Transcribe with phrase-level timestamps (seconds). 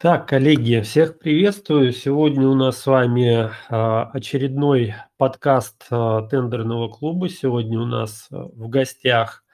[0.00, 1.92] Так, коллеги, всех приветствую.
[1.92, 7.28] Сегодня у нас с вами а, очередной подкаст а, тендерного клуба.
[7.28, 9.44] Сегодня у нас а, в гостях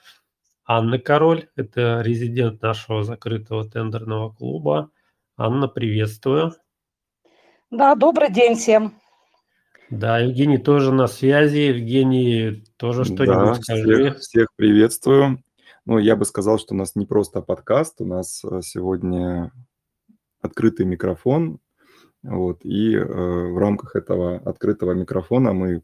[0.65, 4.93] Анна Король, это резидент нашего закрытого тендерного клуба.
[5.37, 6.55] Анна, приветствую.
[7.73, 8.95] Да, добрый день всем.
[9.91, 11.59] Да, Евгений тоже на связи.
[11.59, 13.97] Евгений, тоже что-нибудь да, скажи.
[13.97, 15.43] Всех, всех приветствую.
[15.87, 19.51] Ну, я бы сказал, что у нас не просто подкаст, у нас сегодня
[20.47, 21.61] открытый микрофон.
[22.27, 25.83] Вот, и э, в рамках этого открытого микрофона мы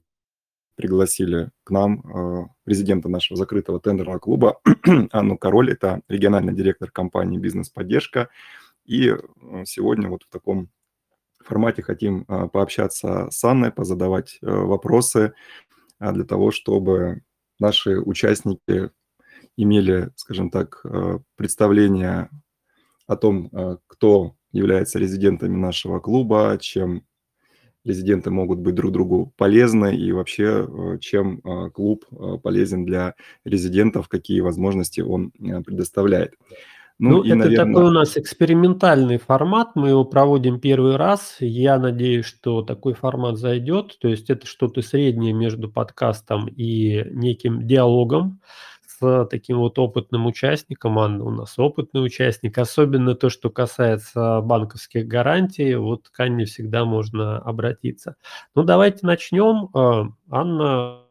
[0.75, 4.61] пригласили к нам э, президента нашего закрытого тендерного клуба
[5.13, 8.29] Анну Король, это региональный директор компании «Бизнес-поддержка».
[8.85, 9.17] И э,
[9.67, 10.69] сегодня вот в таком
[11.45, 15.35] формате хотим пообщаться с Анной, позадавать вопросы
[15.99, 17.23] для того, чтобы
[17.59, 18.91] наши участники
[19.57, 20.87] имели, скажем так,
[21.35, 22.31] представление
[23.09, 23.51] о том,
[23.89, 27.05] кто являются резидентами нашего клуба, чем
[27.85, 33.15] резиденты могут быть друг другу полезны и вообще э, чем э, клуб э, полезен для
[33.45, 36.35] резидентов, какие возможности он предоставляет.
[36.99, 37.75] Ну, ну и, это наверное...
[37.75, 41.37] такой у нас экспериментальный формат, мы его проводим первый раз.
[41.41, 43.99] Я надеюсь, что такой формат зайдет.
[43.99, 48.41] То есть это что-то среднее между подкастом и неким диалогом
[49.31, 55.75] таким вот опытным участником, Анна у нас опытный участник, особенно то, что касается банковских гарантий,
[55.75, 58.17] вот к Анне всегда можно обратиться.
[58.55, 59.69] Ну, давайте начнем.
[59.75, 61.03] Э, Анна,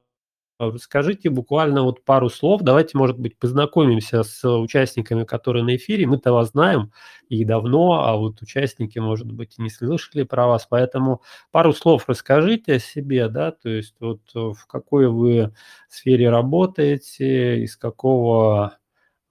[0.70, 2.62] Расскажите буквально вот пару слов.
[2.62, 6.06] Давайте, может быть, познакомимся с участниками, которые на эфире.
[6.06, 6.92] Мы-то вас знаем
[7.30, 10.68] и давно, а вот участники, может быть, не слышали про вас.
[10.70, 15.54] Поэтому пару слов расскажите о себе, да, то есть вот в какой вы
[15.90, 18.78] сфере работаете, из какого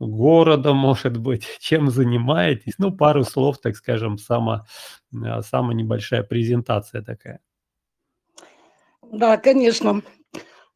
[0.01, 2.75] города, может быть, чем занимаетесь.
[2.79, 4.67] Ну, пару слов, так скажем, сама,
[5.13, 7.41] самая небольшая презентация такая.
[9.13, 10.03] Да, конечно.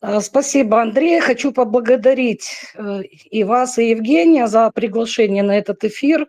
[0.06, 1.18] А, спасибо, Андрей.
[1.20, 6.28] Хочу поблагодарить э, и вас, и Евгения за приглашение на этот эфир.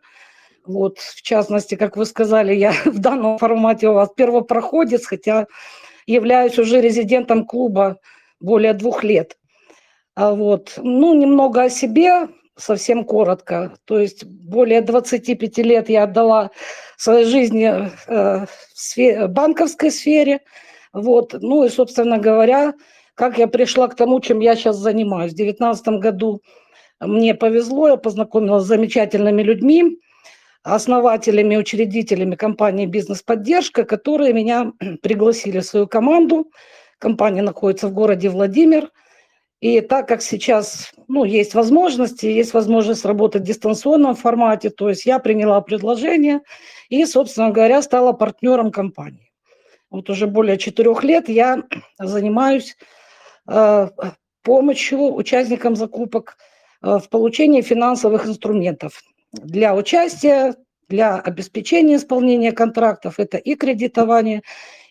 [0.66, 5.47] Вот, в частности, как вы сказали, я в данном формате у вас первопроходец, хотя
[6.08, 8.00] являюсь уже резидентом клуба
[8.40, 9.38] более двух лет.
[10.16, 13.75] А вот, ну, немного о себе, совсем коротко.
[13.84, 16.52] То есть более 25 лет я отдала
[16.96, 18.46] своей жизни э,
[18.96, 20.40] в банковской сфере.
[20.94, 22.74] Вот, ну и, собственно говоря,
[23.16, 25.31] как я пришла к тому, чем я сейчас занимаюсь.
[25.31, 26.42] В 2019 году
[27.00, 29.98] мне повезло, я познакомилась с замечательными людьми,
[30.64, 36.52] основателями, учредителями компании «Бизнес-поддержка», которые меня пригласили в свою команду.
[37.00, 38.92] Компания находится в городе Владимир.
[39.62, 45.06] И так как сейчас ну, есть возможности, есть возможность работать в дистанционном формате, то есть
[45.06, 46.42] я приняла предложение
[46.90, 49.32] и, собственно говоря, стала партнером компании.
[49.90, 51.64] Вот уже более четырех лет я
[52.00, 52.76] занимаюсь
[54.46, 56.38] помощью участникам закупок
[56.82, 59.02] э, в получении финансовых инструментов
[59.34, 60.56] для участия,
[60.88, 63.16] для обеспечения исполнения контрактов.
[63.18, 64.44] Это и кредитование,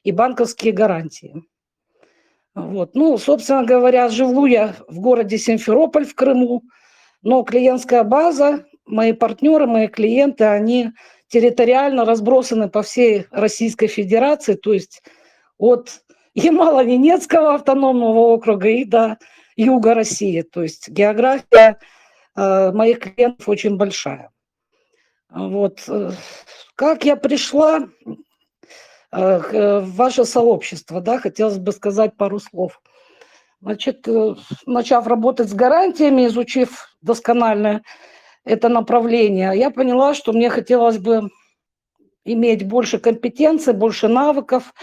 [0.02, 1.44] и банковские гарантии.
[2.54, 2.94] Вот.
[2.94, 6.62] Ну, собственно говоря, живу я в городе Симферополь в Крыму,
[7.22, 10.90] но клиентская база, мои партнеры, мои клиенты, они
[11.28, 15.02] территориально разбросаны по всей Российской Федерации, то есть
[15.58, 16.03] от
[16.34, 19.18] Ямало-Ненецкого автономного округа и до
[19.56, 20.42] юга России.
[20.42, 21.78] То есть география
[22.36, 24.30] э, моих клиентов очень большая.
[25.30, 25.84] Вот.
[25.88, 26.10] Э,
[26.74, 27.88] как я пришла
[29.12, 32.80] э, в ваше сообщество, да, хотелось бы сказать пару слов.
[33.60, 34.34] Значит, э,
[34.66, 37.82] начав работать с гарантиями, изучив досконально
[38.44, 41.30] это направление, я поняла, что мне хотелось бы
[42.24, 44.74] иметь больше компетенций, больше навыков,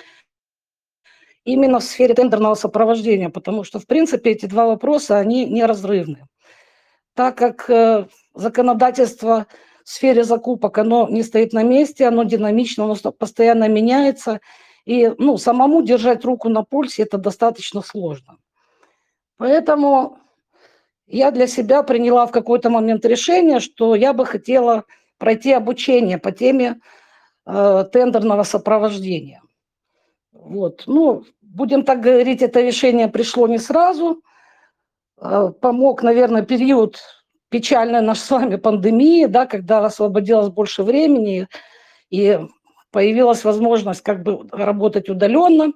[1.43, 6.27] именно в сфере тендерного сопровождения, потому что, в принципе, эти два вопроса, они неразрывны.
[7.15, 9.47] Так как э, законодательство
[9.83, 14.39] в сфере закупок, оно не стоит на месте, оно динамично, оно постоянно меняется,
[14.85, 18.37] и ну, самому держать руку на пульсе это достаточно сложно.
[19.37, 20.17] Поэтому
[21.07, 24.85] я для себя приняла в какой-то момент решение, что я бы хотела
[25.17, 26.79] пройти обучение по теме
[27.45, 29.41] э, тендерного сопровождения.
[30.41, 30.83] Вот.
[30.87, 34.21] Ну, будем так говорить, это решение пришло не сразу.
[35.17, 36.97] А, помог, наверное, период
[37.49, 41.47] печальной наш с вами пандемии, да, когда освободилось больше времени
[42.09, 42.39] и
[42.91, 45.73] появилась возможность как бы работать удаленно.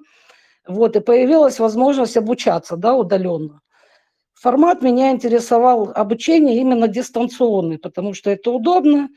[0.66, 3.60] Вот, и появилась возможность обучаться да, удаленно.
[4.34, 9.08] Формат меня интересовал обучение именно дистанционный, потому что это удобно,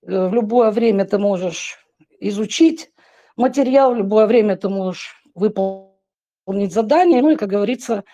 [0.00, 1.76] в любое время ты можешь
[2.20, 2.90] изучить
[3.36, 8.04] материал, в любое время ты можешь выполнить задание, ну и, как говорится,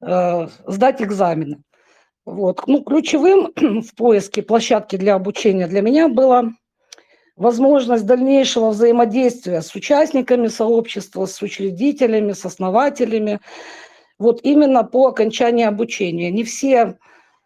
[0.00, 1.62] сдать экзамены.
[2.24, 2.66] Вот.
[2.66, 6.52] Ну, ключевым в поиске площадки для обучения для меня было
[7.36, 13.40] возможность дальнейшего взаимодействия с участниками сообщества, с учредителями, с основателями,
[14.18, 16.30] вот именно по окончании обучения.
[16.30, 16.98] Не все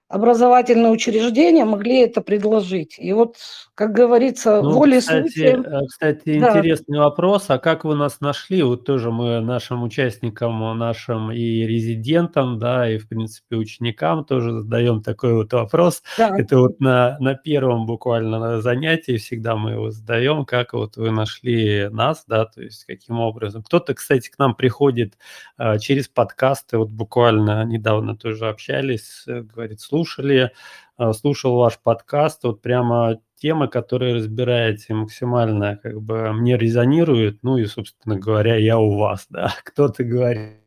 [0.08, 2.96] образовательные учреждения могли это предложить.
[2.98, 3.36] И вот,
[3.80, 5.62] как говорится, ну, волей кстати, случая...
[5.64, 6.58] Э, кстати, да.
[6.58, 7.46] интересный вопрос.
[7.48, 8.62] А как вы нас нашли?
[8.62, 15.02] Вот тоже мы нашим участникам, нашим и резидентам, да, и, в принципе, ученикам тоже задаем
[15.02, 16.02] такой вот вопрос.
[16.18, 16.38] Да.
[16.38, 20.44] Это вот на, на первом буквально занятии всегда мы его задаем.
[20.44, 23.62] Как вот вы нашли нас, да, то есть каким образом?
[23.62, 25.14] Кто-то, кстати, к нам приходит
[25.56, 26.76] а, через подкасты.
[26.76, 30.52] Вот буквально недавно тоже общались, э, говорит, слушали,
[30.98, 37.56] а, слушал ваш подкаст, вот прямо темы, которые разбираете максимально, как бы мне резонируют, ну
[37.58, 40.60] и, собственно говоря, я у вас, да, кто-то говорит,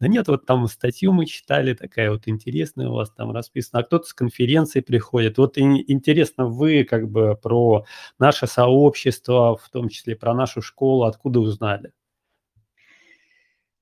[0.00, 3.84] да нет, вот там статью мы читали, такая вот интересная у вас там расписана, а
[3.84, 5.38] кто-то с конференции приходит.
[5.38, 7.84] Вот интересно, вы как бы про
[8.18, 11.92] наше сообщество, в том числе про нашу школу, откуда узнали?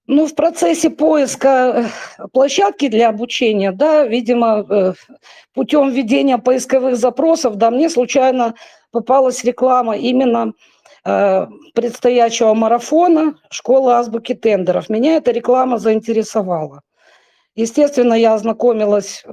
[0.09, 4.93] Ну, в процессе поиска э, площадки для обучения, да, видимо, э,
[5.53, 8.55] путем введения поисковых запросов, да, мне случайно
[8.93, 10.53] попалась реклама именно
[11.05, 14.89] э, предстоящего марафона «Школа азбуки тендеров».
[14.89, 16.83] Меня эта реклама заинтересовала.
[17.57, 19.25] Естественно, я ознакомилась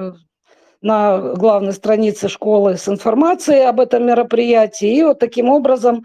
[0.81, 6.03] на главной странице школы с информацией об этом мероприятии, и вот таким образом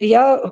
[0.00, 0.42] я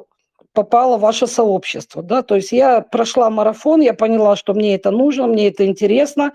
[0.56, 4.91] попала в ваше сообщество, да, то есть я прошла марафон, я поняла, что мне это
[4.91, 6.32] нужно, мне это интересно,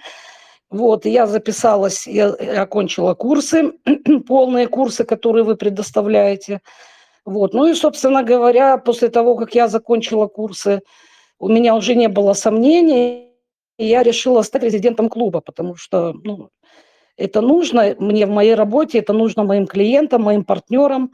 [0.69, 2.29] вот, я записалась, я
[2.61, 3.73] окончила курсы,
[4.27, 6.61] полные курсы, которые вы предоставляете,
[7.25, 10.81] вот, ну и, собственно говоря, после того, как я закончила курсы,
[11.39, 13.31] у меня уже не было сомнений,
[13.79, 16.49] и я решила стать резидентом клуба, потому что, ну,
[17.17, 21.11] это нужно мне в моей работе, это нужно моим клиентам, моим партнерам,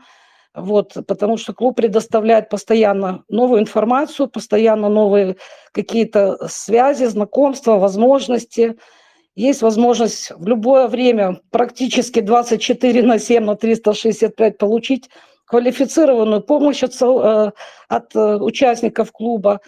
[0.58, 5.38] вот, потому что клуб предоставляет постоянно новую информацию, постоянно новые
[5.72, 8.76] какие-то связи, знакомства, возможности.
[9.36, 15.10] Есть возможность в любое время, практически 24 на 7 на 365 получить
[15.46, 17.52] квалифицированную помощь от, э,
[17.88, 19.62] от э, участников клуба,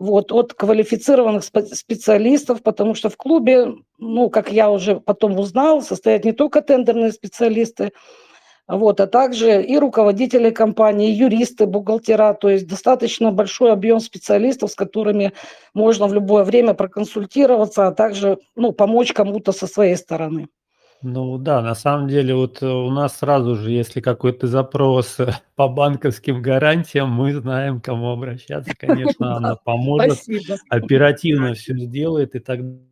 [0.00, 6.24] вот, от квалифицированных специалистов, потому что в клубе, ну, как я уже потом узнал, состоят
[6.24, 7.92] не только тендерные специалисты,
[8.72, 14.70] вот, а также и руководители компании, и юристы, бухгалтера, то есть достаточно большой объем специалистов,
[14.70, 15.32] с которыми
[15.74, 20.48] можно в любое время проконсультироваться, а также ну, помочь кому-то со своей стороны.
[21.02, 25.32] Ну да, на самом деле вот э, у нас сразу же, если какой-то запрос э,
[25.56, 28.72] по банковским гарантиям, мы знаем, кому обращаться.
[28.78, 30.20] Конечно, она поможет,
[30.70, 32.91] оперативно все сделает и так далее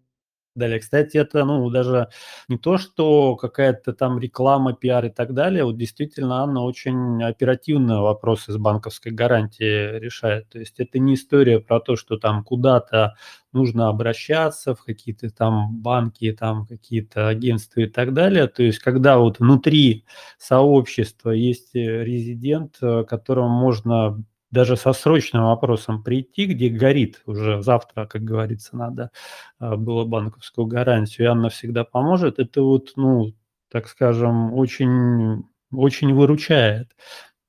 [0.54, 0.80] далее.
[0.80, 2.08] Кстати, это, ну, даже
[2.48, 5.64] не то, что какая-то там реклама, пиар и так далее.
[5.64, 10.48] Вот действительно, Анна очень оперативно вопросы с банковской гарантией решает.
[10.48, 13.14] То есть это не история про то, что там куда-то
[13.52, 18.46] нужно обращаться в какие-то там банки, там какие-то агентства и так далее.
[18.46, 20.04] То есть когда вот внутри
[20.38, 27.62] сообщества есть э, резидент, э, которому можно даже со срочным вопросом прийти, где горит уже
[27.62, 29.10] завтра, как говорится, надо
[29.58, 33.34] а, было банковскую гарантию, и она всегда поможет, это вот, ну,
[33.70, 36.92] так скажем, очень, очень выручает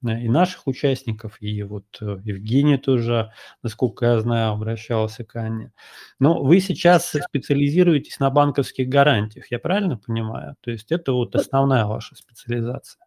[0.03, 3.31] и наших участников, и вот э, Евгений тоже,
[3.61, 5.71] насколько я знаю, обращался к Анне.
[6.17, 10.55] Но вы сейчас специализируетесь на банковских гарантиях, я правильно понимаю?
[10.61, 13.05] То есть это вот основная ваша специализация?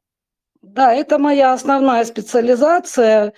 [0.63, 3.33] Да, это моя основная специализация.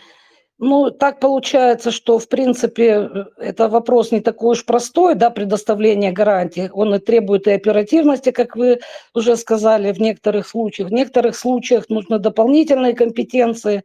[0.58, 6.12] Ну, так получается, что, в принципе, э, это вопрос не такой уж простой, да, предоставление
[6.12, 6.70] гарантии.
[6.72, 8.80] Он и требует и оперативности, как вы
[9.14, 10.88] уже сказали, в некоторых случаях.
[10.88, 13.84] В некоторых случаях нужны дополнительные компетенции,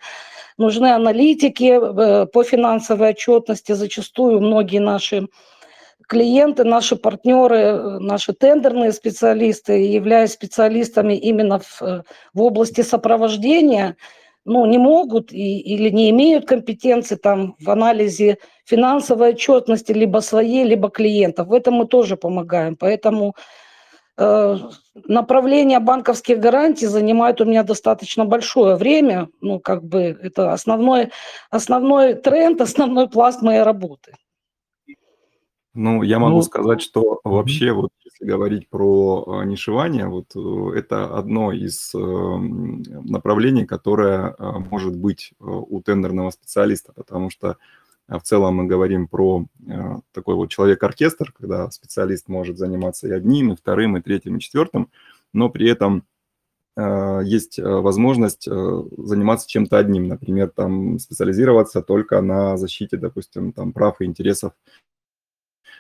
[0.58, 3.74] нужны аналитики э, по финансовой отчетности.
[3.74, 5.28] Зачастую многие наши
[6.08, 11.82] клиенты, наши партнеры, э, наши тендерные специалисты, являясь специалистами именно в,
[12.34, 13.98] в области сопровождения–
[14.46, 20.64] ну, не могут и, или не имеют компетенции там в анализе финансовой отчетности либо своей,
[20.64, 21.48] либо клиентов.
[21.48, 22.76] В этом мы тоже помогаем.
[22.76, 23.36] Поэтому
[24.18, 24.58] э,
[25.08, 29.28] направление банковских гарантий занимает у меня достаточно большое время.
[29.42, 31.12] Ну, как бы это основной,
[31.50, 34.14] основной тренд, основной пласт моей работы.
[35.74, 40.78] Ну, я могу ну, сказать, что вообще вот если говорить про а, нишевание, вот э,
[40.78, 47.58] это одно из эм, направлений, которое а, может быть э, у тендерного специалиста, потому что
[48.10, 53.54] в целом мы говорим про э, такой вот человек-оркестр, когда специалист может заниматься и одним,
[53.54, 54.90] и вторым, и третьим, и четвертым,
[55.34, 56.04] но при этом
[56.78, 64.06] есть возможность заниматься чем-то одним, например, там специализироваться только на защите, допустим, там прав и
[64.06, 64.54] интересов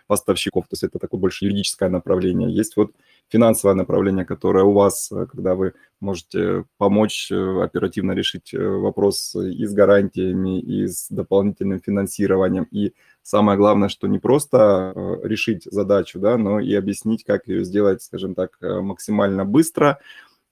[0.07, 2.53] поставщиков, то есть это такое больше юридическое направление.
[2.53, 2.91] Есть вот
[3.31, 9.35] финансовое направление, которое у вас, э, когда вы можете помочь э, оперативно решить э, вопрос
[9.35, 12.67] и с гарантиями, и с дополнительным финансированием.
[12.71, 12.93] И
[13.23, 14.93] самое главное, что не просто
[15.23, 19.99] решить задачу, да, но и объяснить, как ее сделать, скажем так, максимально быстро,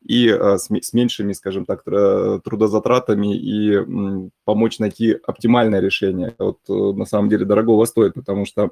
[0.02, 6.36] и с, меньшими, скажем так, трудозатратами и помочь найти оптимальное решение.
[6.38, 8.72] Вот на самом деле дорогого стоит, потому что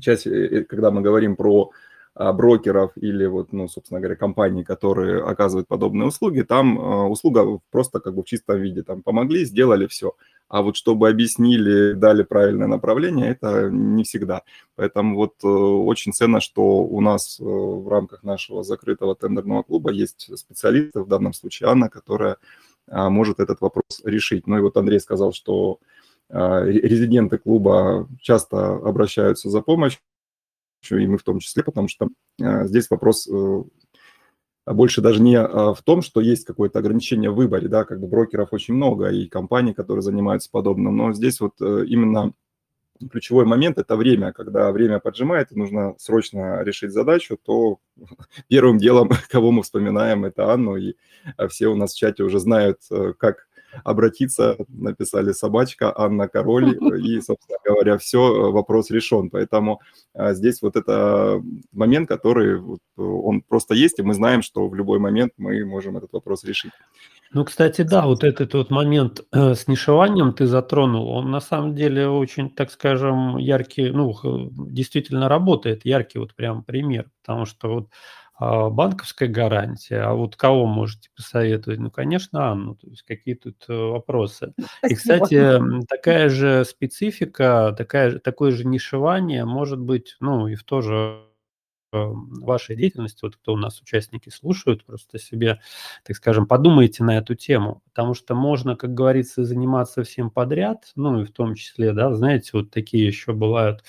[0.00, 1.70] часть, э, э, когда мы говорим про
[2.14, 7.58] а, брокеров или вот, ну, собственно говоря, компаний, которые оказывают подобные услуги, там а, услуга
[7.70, 10.12] просто как бы в чистом виде, там помогли, сделали все.
[10.48, 14.42] А вот чтобы объяснили, дали правильное направление, это не всегда.
[14.76, 20.30] Поэтому вот э, очень ценно, что у нас в рамках нашего закрытого тендерного клуба есть
[20.38, 22.36] специалисты, в данном случае Анна, которая
[22.88, 24.46] а, может этот вопрос решить.
[24.46, 25.78] Ну и вот Андрей сказал, что
[26.32, 30.00] резиденты клуба часто обращаются за помощью,
[30.90, 32.08] и мы в том числе, потому что
[32.40, 33.62] а, здесь вопрос э,
[34.66, 38.06] больше даже не а, в том, что есть какое-то ограничение в выборе, да, как бы
[38.06, 42.32] брокеров очень много и компаний, которые занимаются подобным, но здесь вот э, именно
[43.10, 44.32] ключевой момент– это время.
[44.32, 47.78] Когда время поджимает и нужно срочно решить задачу, то
[48.48, 50.94] первым делом, кого мы вспоминаем, это Анну, и
[51.48, 53.48] все у нас в чате уже знают, э, как
[53.84, 59.30] обратиться, написали собачка, Анна Король, и, собственно говоря, все, вопрос решен.
[59.30, 59.80] Поэтому
[60.14, 64.74] а, здесь вот это момент, который вот, он просто есть, и мы знаем, что в
[64.74, 66.72] любой момент мы можем этот вопрос решить.
[67.34, 71.74] Ну, кстати, да, вот этот вот момент э, с нишеванием ты затронул, он на самом
[71.74, 74.14] деле очень, так скажем, яркий, ну,
[74.50, 77.88] действительно работает, яркий вот прям пример, потому что вот
[78.44, 81.78] а, банковская гарантия, а вот кого можете посоветовать?
[81.78, 84.52] Ну, конечно, Анну, то есть какие тут э, вопросы.
[84.88, 90.80] И, кстати, такая же специфика, такая, такое же нишевание может быть, ну, и в то
[90.80, 91.20] же
[91.92, 95.60] вашей деятельности, вот кто у нас участники слушают, просто себе,
[96.04, 101.20] так скажем, подумайте на эту тему, потому что можно, как говорится, заниматься всем подряд, ну
[101.22, 103.84] и в том числе, да, знаете, вот такие еще бывают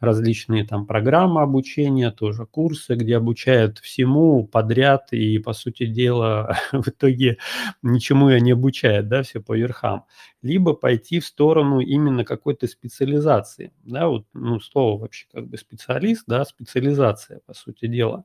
[0.00, 6.88] различные там программы обучения, тоже курсы, где обучают всему подряд, и, по сути дела, в
[6.88, 7.38] итоге
[7.82, 10.04] ничему я не обучают, да, все по верхам.
[10.42, 16.24] Либо пойти в сторону именно какой-то специализации, да, вот, ну, слово вообще как бы специалист,
[16.26, 18.24] да, специализация, по сути дела.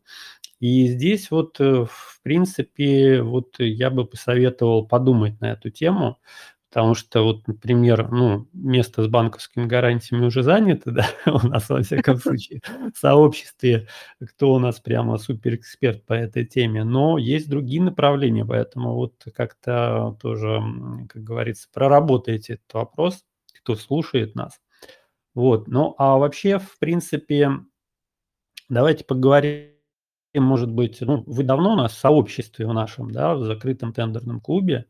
[0.60, 6.20] И здесь вот, э, в принципе, вот я бы посоветовал подумать на эту тему,
[6.72, 11.82] Потому что вот, например, ну, место с банковскими гарантиями уже занято, да, у нас, во
[11.82, 12.62] всяком случае,
[12.94, 13.90] в сообществе,
[14.26, 20.18] кто у нас прямо суперэксперт по этой теме, но есть другие направления, поэтому вот как-то
[20.22, 20.62] тоже,
[21.10, 23.26] как говорится, проработайте этот вопрос,
[23.62, 24.62] кто слушает нас.
[25.36, 27.52] Вот, ну, а вообще, в принципе,
[28.70, 29.72] давайте поговорим,
[30.36, 34.40] может быть, ну, вы давно у нас в сообществе в нашем, да, в закрытом тендерном
[34.40, 34.86] клубе,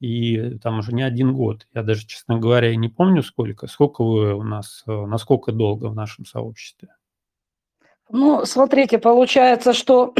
[0.00, 1.66] и там уже не один год.
[1.72, 3.66] Я даже, честно говоря, не помню сколько.
[3.66, 6.88] Сколько вы у нас, э, насколько долго в нашем сообществе?
[8.10, 10.14] Ну, смотрите, получается, что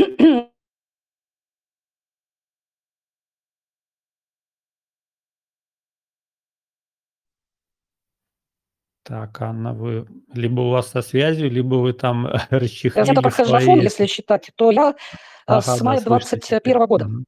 [9.06, 13.80] Так, Анна, вы либо у вас со связью, либо вы там расчехлили Я только свои...
[13.80, 14.94] если считать, то я э,
[15.46, 17.06] ага, с мая да, 21 года.
[17.06, 17.24] Угу.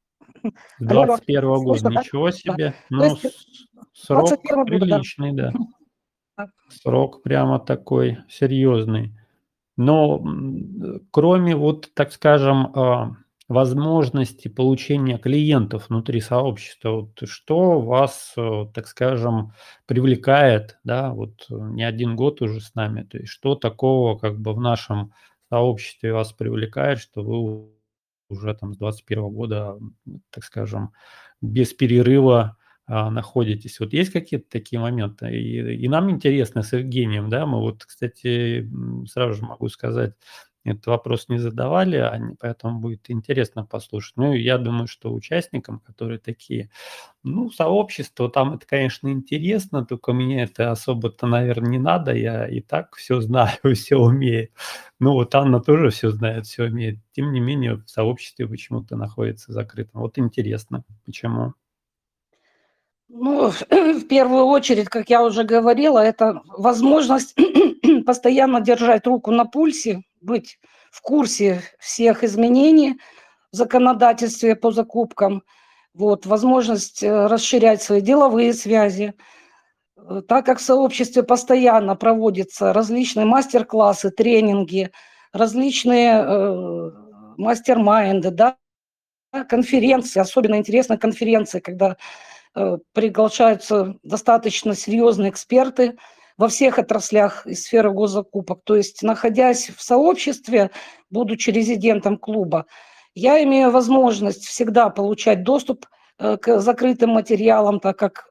[0.79, 2.75] 21 -го года, ничего себе.
[2.91, 3.09] Да.
[3.11, 3.19] Ну,
[3.93, 5.53] срок приличный, да.
[6.37, 6.49] да.
[6.69, 9.15] Срок прямо такой серьезный.
[9.77, 10.25] Но
[11.11, 13.17] кроме вот, так скажем, а,
[13.49, 19.53] возможности получения клиентов внутри сообщества, вот что вас, э, так скажем,
[19.87, 24.53] привлекает, да, вот не один год уже с нами, то есть что такого как бы
[24.53, 25.13] в нашем
[25.49, 27.71] сообществе вас привлекает, что вы
[28.29, 29.79] уже там с 21 года,
[30.31, 30.93] так скажем,
[31.41, 32.57] без перерыва
[32.87, 33.81] а, находитесь.
[33.81, 35.31] Вот есть какие-то такие моменты?
[35.31, 38.69] И, и нам интересно с Евгением, да, мы вот, кстати,
[39.07, 40.15] сразу же могу сказать,
[40.65, 44.17] этот вопрос не задавали, поэтому будет интересно послушать.
[44.17, 46.71] Ну, я думаю, что участникам, которые такие,
[47.23, 52.61] ну, сообщество, там это, конечно, интересно, только мне это особо-то, наверное, не надо, я и
[52.61, 54.49] так все знаю, все умею.
[55.01, 56.99] Ну, вот Анна тоже все знает, все умеет.
[57.13, 60.01] Тем не менее, в сообществе почему-то находится закрытым.
[60.01, 61.55] Вот интересно, почему?
[63.09, 67.35] Ну, в первую очередь, как я уже говорила, это возможность
[68.07, 70.59] постоянно держать руку на пульсе, быть
[70.91, 72.99] в курсе всех изменений
[73.53, 75.43] в законодательстве по закупкам,
[75.95, 79.15] вот, возможность э, расширять свои деловые связи.
[79.97, 84.91] Э, так как в сообществе постоянно проводятся различные мастер-классы, тренинги,
[85.33, 86.91] различные э,
[87.37, 88.57] мастер-майнды, да,
[89.49, 91.97] конференции, особенно интересные конференции, когда
[92.55, 95.97] э, приглашаются достаточно серьезные эксперты–
[96.39, 98.61] во всех отраслях и сферы госзакупок.
[98.65, 100.71] То есть, находясь в сообществе,
[101.11, 102.67] будучи резидентом клуба,
[103.15, 105.87] я имею возможность всегда получать доступ
[106.19, 108.29] э, к закрытым материалам, так как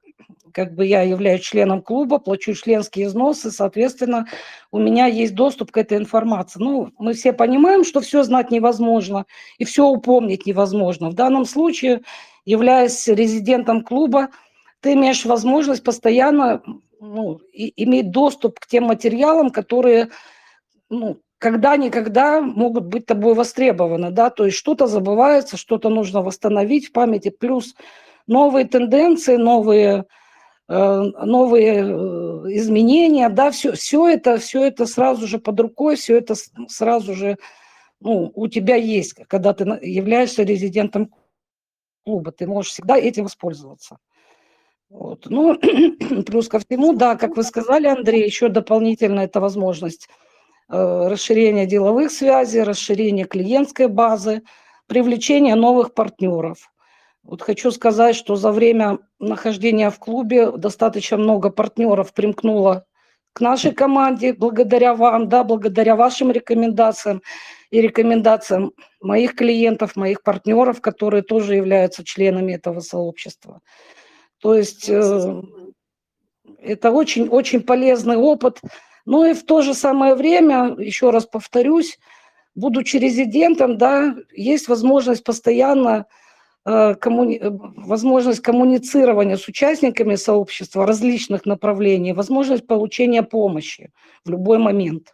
[0.54, 4.26] как бы я являюсь членом клуба, плачу членские взносы, соответственно,
[4.72, 6.60] у меня есть доступ к этой информации.
[6.60, 9.28] Ну, мы все понимаем, что все знать невозможно
[9.60, 11.12] и все упомнить невозможно.
[11.12, 12.02] В данном случае,
[12.44, 14.30] являясь резидентом клуба,
[14.80, 16.64] ты имеешь возможность постоянно
[17.00, 20.10] ну, и, иметь доступ к тем материалам, которые
[20.90, 26.92] ну, когда-никогда могут быть тобой востребованы, да, то есть что-то забывается, что-то нужно восстановить в
[26.92, 27.76] памяти, плюс
[28.26, 30.06] новые тенденции, новые,
[30.68, 31.86] э, новые э,
[32.56, 36.36] изменения, да, все, все это, все это сразу же под рукой, все это
[36.68, 37.38] сразу же,
[38.00, 41.14] ну, у тебя есть, когда ты являешься резидентом
[42.04, 43.98] клуба, ты можешь всегда этим воспользоваться.
[44.90, 45.26] Вот.
[45.30, 45.58] Ну,
[46.26, 50.08] плюс ко всему, да, как вы сказали, Андрей, еще дополнительно это возможность
[50.70, 54.44] э, расширения деловых связей, расширения клиентской базы,
[54.88, 56.72] привлечения новых партнеров.
[57.24, 62.86] Вот хочу сказать, что за время нахождения в клубе достаточно много партнеров примкнуло
[63.34, 67.22] к нашей команде, благодаря вам, да, благодаря вашим рекомендациям
[67.70, 73.60] и рекомендациям моих клиентов, моих партнеров, которые тоже являются членами этого сообщества.
[74.42, 75.42] То есть э,
[76.60, 78.62] это очень-очень полезный опыт.
[79.06, 81.98] Но и в то же самое время, еще раз повторюсь,
[82.56, 86.06] будучи резидентом, да, есть возможность постоянно
[86.66, 87.40] э, коммуни...
[87.42, 93.92] возможность коммуницирования с участниками сообщества различных направлений, возможность получения помощи
[94.26, 95.14] в любой момент.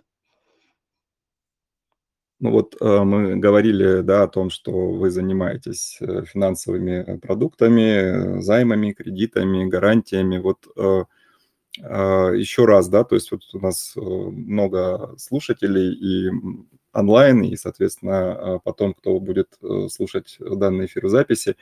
[2.44, 8.92] Ну вот э, мы говорили, да, о том, что вы занимаетесь э, финансовыми продуктами, займами,
[8.92, 10.40] кредитами, гарантиями.
[10.40, 11.06] Вот э,
[11.80, 16.32] еще раз, да, то есть вот у нас много слушателей и
[16.92, 19.58] онлайн, и, соответственно, потом, кто будет
[19.90, 21.56] слушать данный эфир записи,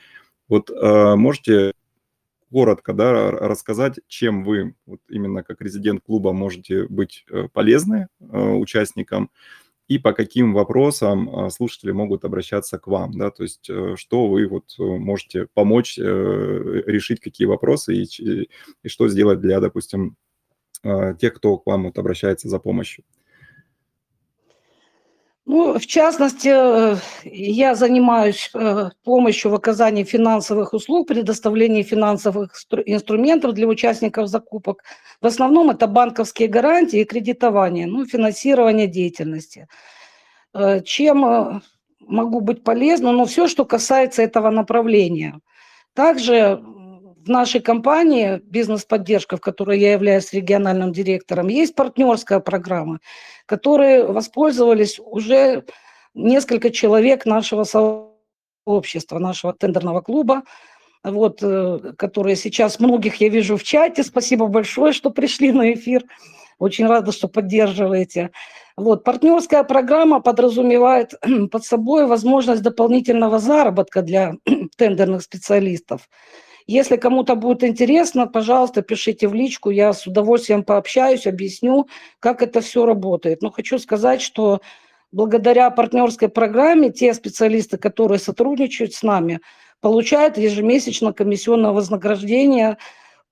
[0.48, 1.72] вот можете
[2.50, 9.30] коротко, да, рассказать, чем вы вот именно как резидент клуба можете быть полезны участникам,
[9.92, 14.26] и по каким вопросам а, слушатели могут обращаться к вам, да, то есть э, что
[14.26, 16.02] вы вот э, можете помочь э,
[16.86, 18.48] решить, какие вопросы и,
[18.82, 20.16] и что сделать для, допустим,
[20.82, 23.04] тех, кто к вам вот обращается за помощью.
[25.44, 32.54] Ну, в частности, э, я занимаюсь э, помощью в оказании финансовых услуг, предоставлении финансовых
[32.86, 34.84] инструментов для участников закупок.
[35.20, 39.66] В основном это банковские гарантии и кредитование, ну, финансирование деятельности.
[40.54, 41.62] Э, чем
[42.00, 43.10] могу быть полезна?
[43.10, 45.40] Ну, все, что касается этого направления.
[45.94, 46.62] Также
[47.24, 53.00] в нашей компании «Бизнес-поддержка», в которой я являюсь региональным директором, есть партнерская программа,
[53.46, 55.64] которые воспользовались уже
[56.14, 60.42] несколько человек нашего сообщества, нашего тендерного клуба,
[61.04, 64.02] вот, э, которые сейчас многих я вижу в чате.
[64.02, 66.04] Спасибо большое, что пришли на эфир.
[66.58, 68.30] Очень рада, что поддерживаете.
[68.76, 71.14] Вот, партнерская программа подразумевает
[71.50, 74.34] под собой возможность дополнительного заработка для
[74.76, 76.08] тендерных специалистов.
[76.66, 81.88] Если кому-то будет интересно, пожалуйста, пишите в личку, я с удовольствием пообщаюсь, объясню,
[82.20, 83.42] как это все работает.
[83.42, 84.60] Но хочу сказать, что
[85.10, 89.40] благодаря партнерской программе те специалисты, которые сотрудничают с нами,
[89.80, 92.78] получают ежемесячно комиссионное вознаграждение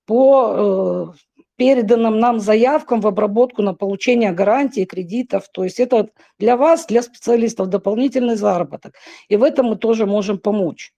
[0.05, 1.17] по э,
[1.55, 5.47] переданным нам заявкам в обработку на получение гарантий, кредитов.
[5.53, 8.95] То есть это для вас, для специалистов дополнительный заработок.
[9.29, 10.91] И в этом мы тоже можем помочь.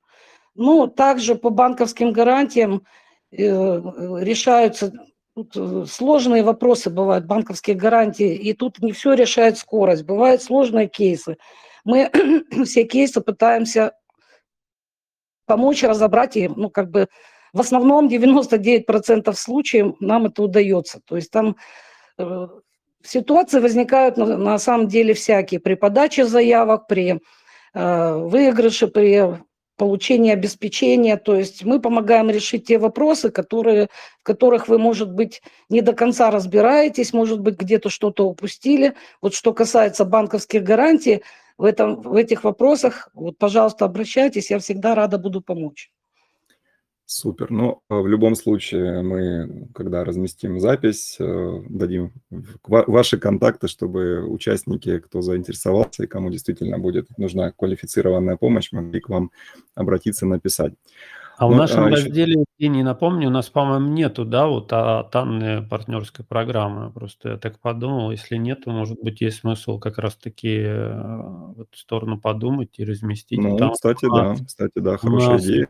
[0.56, 2.84] Ну, также по банковским гарантиям
[3.32, 4.92] э, решаются
[5.36, 10.04] Тут э, сложные вопросы бывают, банковские гарантии, и тут не все решает скорость.
[10.04, 11.38] Бывают сложные кейсы.
[11.84, 12.12] Мы
[12.66, 13.94] все кейсы пытаемся
[15.46, 17.08] помочь разобрать, и, ну, как бы,
[17.52, 21.02] в основном 99% случаев нам это удается.
[21.04, 21.56] То есть там
[22.20, 22.48] э,
[23.04, 25.60] ситуации возникают на, на самом деле всякие.
[25.60, 27.20] При подаче заявок, при
[27.74, 29.40] э, выигрыше, при
[29.78, 31.18] получении обеспечения.
[31.18, 33.88] То есть мы помогаем решить те вопросы, которые,
[34.20, 38.94] в которых вы, может быть, не до конца разбираетесь, может быть, где-то что-то упустили.
[39.22, 41.24] Вот что касается банковских гарантий,
[41.58, 45.92] в, этом, в этих вопросах, вот, пожалуйста, обращайтесь, я всегда рада буду помочь.
[47.14, 47.52] Супер.
[47.52, 52.12] Ну, а в любом случае, мы, когда разместим запись, э, дадим
[52.66, 59.10] ваши контакты, чтобы участники, кто заинтересовался и кому действительно будет нужна квалифицированная помощь, могли к
[59.10, 59.30] вам
[59.76, 60.74] обратиться, написать.
[61.38, 62.70] А ну, в нашем а разделе, еще...
[62.70, 66.92] не напомню, у нас, по-моему, нету, да, вот а, танной партнерской программы.
[66.92, 71.76] Просто я так подумал, если нет, то, может быть, есть смысл как раз-таки э, в
[71.76, 73.38] сторону подумать и разместить.
[73.38, 75.68] Ну, Там, кстати, да, кстати, да, хорошая идея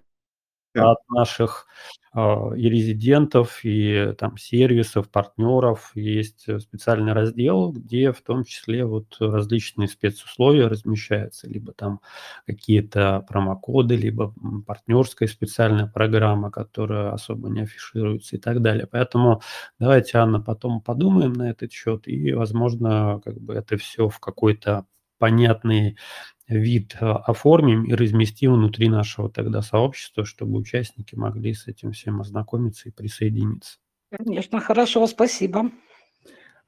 [0.76, 1.68] от наших
[2.16, 5.92] а, и резидентов, и там сервисов, партнеров.
[5.96, 12.02] Есть специальный раздел, где в том числе вот различные спецусловия размещаются, либо там
[12.46, 14.34] какие-то промокоды, либо
[14.68, 18.88] партнерская специальная программа, которая особо не афишируется и так далее.
[18.88, 19.42] Поэтому
[19.80, 24.86] давайте, Анна, потом подумаем на этот счет, и, возможно, как бы это все в какой-то
[25.18, 25.98] понятный
[26.48, 32.22] вид э, оформим и разместим внутри нашего тогда сообщества, чтобы участники могли с этим всем
[32.22, 33.78] ознакомиться и присоединиться.
[34.12, 35.72] Конечно, хорошо, спасибо.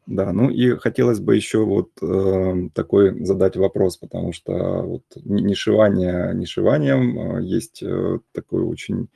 [0.07, 6.31] Да, ну и хотелось бы еще вот э, такой задать вопрос, потому что вот нишевание
[6.35, 9.09] нишеванием, э, есть э, такой очень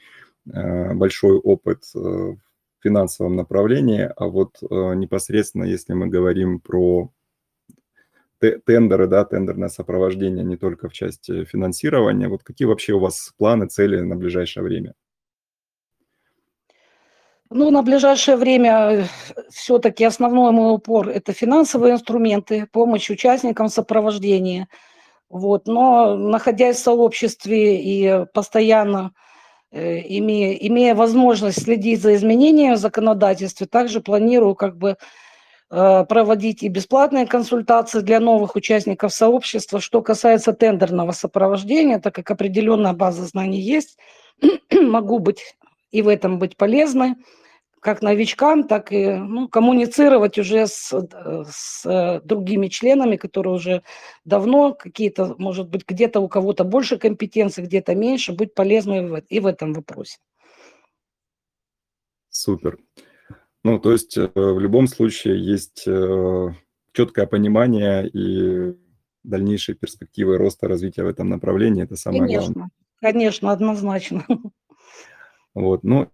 [0.52, 2.38] э, большой опыт э, в
[2.82, 7.12] финансовом направлении, а вот э, непосредственно, если мы говорим про
[8.40, 12.28] тендеры, да, тендерное сопровождение не только в части финансирования.
[12.28, 14.94] Вот какие вообще у вас планы, цели на ближайшее время?
[17.52, 19.04] Ну, на ближайшее время э,
[19.50, 24.68] все-таки основной мой упор– это финансовые инструменты, помощь участникам сопровождения.
[25.30, 25.68] Вот.
[25.68, 29.14] Но находясь в сообществе и постоянно
[29.72, 34.98] э, имея, имея возможность следить за изменениями в законодательстве, также планирую как бы
[35.70, 39.80] проводить и бесплатные консультации для новых участников сообщества.
[39.80, 43.98] Что касается тендерного сопровождения, так как определенная база знаний есть,
[44.72, 45.56] могу быть
[45.92, 47.16] и в этом быть полезной,
[47.80, 50.94] как новичкам, так и ну, коммуницировать уже с,
[51.50, 53.84] с другими членами, которые уже
[54.26, 59.46] давно какие-то, может быть, где-то у кого-то больше компетенций, где-то меньше, быть полезной и в
[59.46, 60.18] этом вопросе.
[62.30, 62.78] Супер.
[63.64, 66.48] Ну, то есть э, в любом случае есть э,
[66.94, 68.76] четкое понимание и
[69.24, 71.84] дальнейшие перспективы роста, развития в этом направлении.
[71.84, 72.70] Это самое конечно, главное.
[73.02, 74.26] Конечно, однозначно.
[75.56, 76.12] Вот, ну,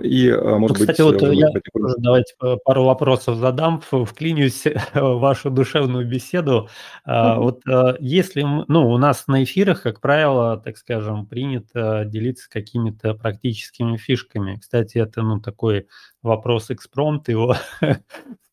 [0.00, 5.18] и, а, может ну, Кстати, быть, вот я тоже давайте пару вопросов задам, вклинюсь в
[5.18, 6.68] вашу душевную беседу.
[7.06, 7.38] Mm-hmm.
[7.38, 13.14] Вот а, если, ну, у нас на эфирах, как правило, так скажем, принято делиться какими-то
[13.14, 14.56] практическими фишками.
[14.56, 15.88] Кстати, это, ну, такой
[16.22, 17.96] вопрос экспромт, его в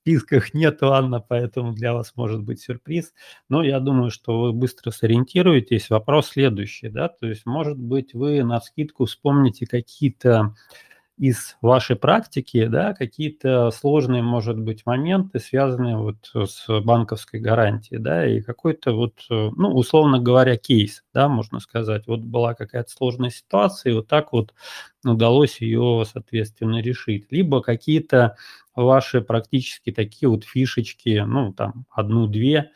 [0.01, 3.13] списках нету, Анна, поэтому для вас может быть сюрприз.
[3.47, 5.89] Но я думаю, что вы быстро сориентируетесь.
[5.89, 10.53] Вопрос следующий, да, то есть, может быть, вы на скидку вспомните какие-то
[11.19, 18.25] из вашей практики, да, какие-то сложные, может быть, моменты, связанные вот с банковской гарантией, да,
[18.25, 22.07] и какой-то вот, ну, условно говоря, кейс, да, можно сказать.
[22.07, 24.53] Вот была какая-то сложная ситуация, и вот так вот
[25.05, 27.27] удалось ее, соответственно, решить.
[27.31, 28.35] Либо какие-то
[28.75, 32.69] ваши практически такие вот фишечки, ну, там, одну-две, э,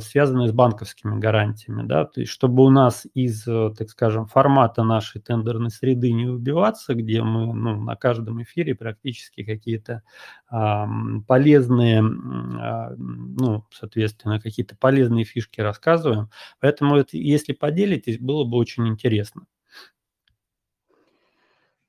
[0.00, 4.82] связанные с банковскими гарантиями, да, то есть чтобы у нас из, э, так скажем, формата
[4.82, 10.02] нашей тендерной среды не выбиваться, где мы ну, на каждом эфире практически какие-то
[10.48, 10.88] а,
[11.26, 18.88] полезные, а, ну, соответственно, какие-то полезные фишки рассказываем, поэтому это, если поделитесь, было бы очень
[18.88, 19.42] интересно.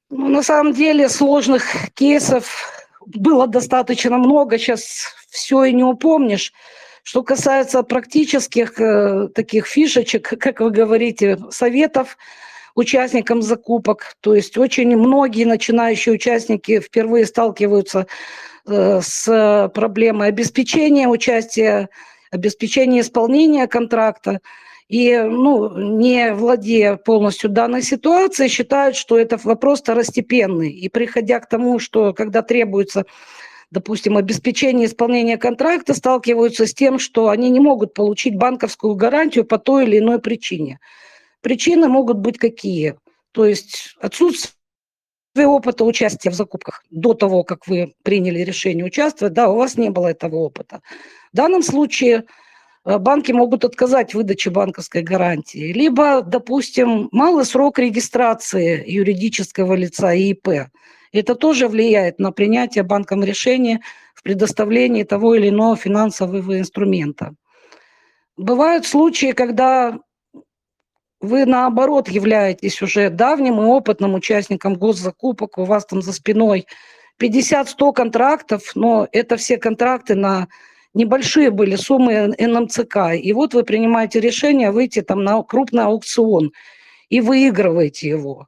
[0.09, 2.73] Ну, на самом деле сложных кейсов
[3.05, 6.51] было достаточно много, сейчас все и не упомнишь.
[7.07, 12.17] Что касается практических э, таких фишечек, как вы говорите, советов
[12.75, 18.07] участникам закупок, то есть очень многие начинающие участники впервые сталкиваются
[18.67, 21.87] э, с проблемой обеспечения участия,
[22.29, 24.41] обеспечения исполнения контракта.
[24.89, 30.71] и, ну, не владея полностью данной ситуацией, считают, что это вопрос второстепенный.
[30.71, 33.05] И приходя к тому, что когда требуется,
[33.71, 39.57] допустим, обеспечение исполнения контракта, сталкиваются с тем, что они не могут получить банковскую гарантию по
[39.57, 40.79] той или иной причине.
[41.41, 42.95] Причины могут быть какие?
[43.31, 44.53] То есть отсутствие
[45.37, 49.89] опыта участия в закупках до того, как вы приняли решение участвовать, да, у вас не
[49.89, 50.81] было этого опыта.
[51.31, 52.25] В данном случае
[52.87, 55.73] Э, банки могут отказать в выдаче банковской гарантии.
[55.73, 60.69] Либо, допустим, малый срок регистрации юридического лица ИИП.
[61.11, 63.81] Это тоже влияет на принятие банком решения
[64.13, 67.35] в предоставлении того или иного финансового инструмента.
[68.35, 69.99] Бывают случаи, когда
[71.19, 76.67] вы, наоборот, являетесь уже давним и опытным участником госзакупок, у вас там за спиной
[77.19, 80.47] 50-100 контрактов, но это все контракты на
[80.93, 86.51] небольшие были суммы НМЦК, и вот вы принимаете решение выйти там на крупный аукцион
[87.09, 88.47] и выигрываете его.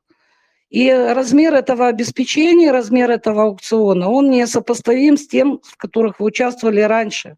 [0.70, 6.28] И размер этого обеспечения, размер этого аукциона, он не сопоставим с тем, в которых вы
[6.28, 7.38] участвовали раньше.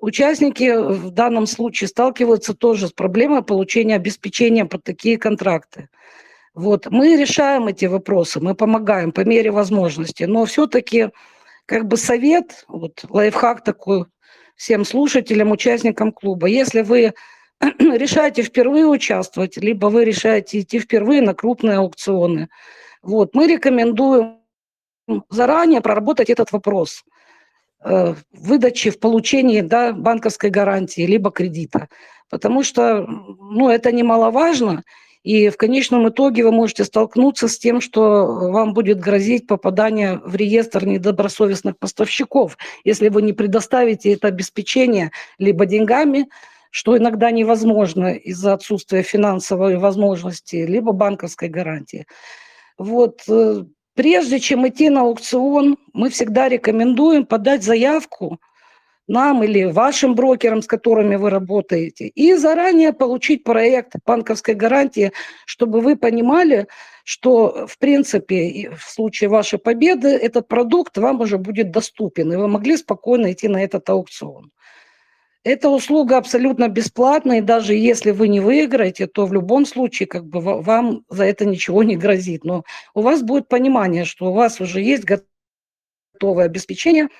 [0.00, 5.88] Участники в данном случае сталкиваются тоже с проблемой получения обеспечения под такие контракты.
[6.54, 6.86] Вот.
[6.90, 11.10] Мы решаем эти вопросы, мы помогаем по мере возможности, но все-таки
[11.66, 14.06] как бы совет, вот лайфхак такой
[14.56, 16.46] всем слушателям, участникам клуба.
[16.46, 17.12] Если вы
[17.78, 22.48] решаете впервые участвовать, либо вы решаете идти впервые на крупные аукционы,
[23.02, 24.38] вот, мы рекомендуем
[25.28, 27.04] заранее проработать этот вопрос
[27.84, 31.88] э, выдачи в получении да, банковской гарантии либо кредита.
[32.30, 34.82] Потому что ну, это немаловажно,
[35.22, 40.34] и в конечном итоге вы можете столкнуться с тем, что вам будет грозить попадание в
[40.36, 46.28] реестр недобросовестных поставщиков, если вы не предоставите это обеспечение либо деньгами,
[46.74, 52.04] что иногда невозможно из-за отсутствия финансовой возможности, либо банковской гарантии.
[52.78, 53.62] Вот э,
[53.94, 58.40] прежде чем идти на аукцион, мы всегда рекомендуем подать заявку–
[59.06, 65.12] нам или вашим брокерам, с которыми вы работаете, и заранее получить проект банковской гарантии,
[65.44, 66.66] чтобы вы понимали,
[67.04, 72.48] что, в принципе, в случае вашей победы этот продукт вам уже будет доступен, и вы
[72.48, 74.50] могли спокойно идти на этот аукцион.
[75.44, 80.26] Эта услуга абсолютно бесплатная, и даже если вы не выиграете, то в любом случае как
[80.26, 82.44] бы вам за это ничего не грозит.
[82.44, 87.08] Но у вас будет понимание, что у вас уже есть готовое обеспечение–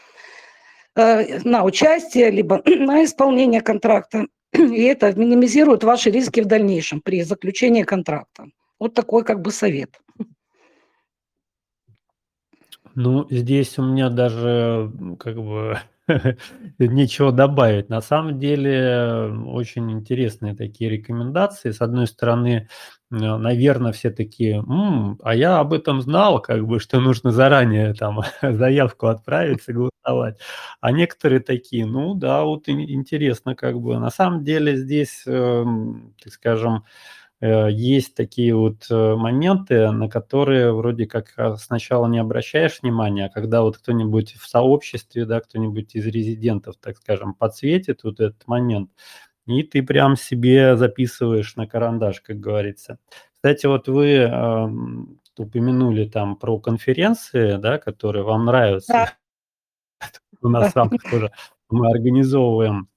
[0.96, 4.26] Э, на участие, либо на исполнение контракта.
[4.52, 8.46] И это минимизирует ваши риски в дальнейшем при заключении контракта.
[8.78, 10.00] Вот такой как бы совет.
[12.94, 15.80] Ну, здесь у меня даже как бы
[16.78, 17.88] нечего добавить.
[17.88, 21.70] На самом деле очень интересные такие рекомендации.
[21.70, 22.68] С одной стороны,
[23.10, 28.20] наверное, все такие, М, а я об этом знал, как бы, что нужно заранее там
[28.42, 30.38] заявку отправить, согласовать.
[30.80, 33.98] А некоторые такие, ну да, вот интересно, как бы.
[33.98, 35.64] На самом деле здесь, э,
[36.22, 36.84] так скажем,
[37.40, 43.28] есть такие вот э, моменты, на которые вроде как а, сначала не обращаешь внимания, а
[43.28, 48.90] когда вот кто-нибудь в сообществе, да, кто-нибудь из резидентов, так скажем, подсветит вот этот момент,
[49.46, 52.98] и ты прям себе записываешь на карандаш, как говорится.
[53.34, 54.68] Кстати, вот вы э,
[55.36, 58.92] упомянули там про конференции, да, которые вам нравятся.
[58.92, 59.12] Да.
[60.40, 61.30] У нас рамках тоже
[61.68, 62.88] мы организовываем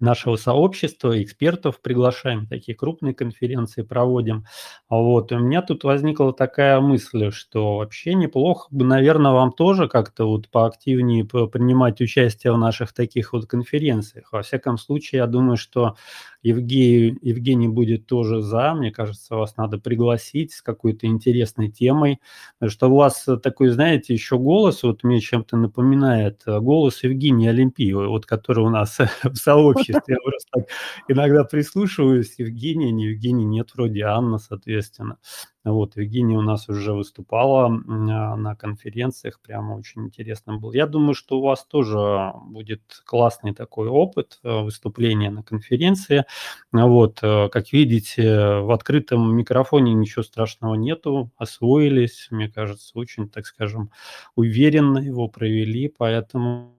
[0.00, 4.44] нашего сообщества, экспертов приглашаем, такие крупные конференции проводим.
[4.88, 5.32] Вот.
[5.32, 10.48] У меня тут возникла такая мысль, что вообще неплохо бы, наверное, вам тоже как-то вот
[10.48, 14.32] поактивнее принимать участие в наших таких вот конференциях.
[14.32, 15.96] Во всяком случае, я думаю, что
[16.42, 18.74] Евгений, Евгений будет тоже за.
[18.74, 22.20] Мне кажется, вас надо пригласить с какой-то интересной темой.
[22.66, 28.26] Что у вас такой, знаете, еще голос, вот мне чем-то напоминает голос Евгения Олимпиевой, вот
[28.26, 29.83] который у нас в сообществе.
[29.88, 30.66] Я просто
[31.08, 32.34] иногда прислушиваюсь.
[32.38, 35.18] Евгения, не Евгений, нет, вроде Анна, соответственно.
[35.64, 40.72] Вот, Евгения у нас уже выступала а, на конференциях, прямо очень интересно было.
[40.74, 46.26] Я думаю, что у вас тоже будет классный такой опыт э, выступления на конференции.
[46.72, 53.46] Вот, э, как видите, в открытом микрофоне ничего страшного нету, освоились, мне кажется, очень, так
[53.46, 53.90] скажем,
[54.36, 56.73] уверенно его провели, поэтому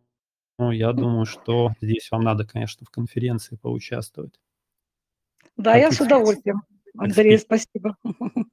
[0.58, 4.39] ну, я думаю, что здесь вам надо, конечно, в конференции поучаствовать.
[5.58, 6.62] Да, как я с удовольствием.
[6.98, 7.98] Андрей, спасибо.